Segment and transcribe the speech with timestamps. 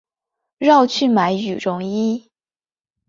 [0.57, 2.27] 绕去买羽绒衣